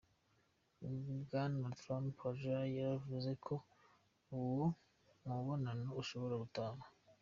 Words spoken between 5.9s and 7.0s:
ushobora kutaba.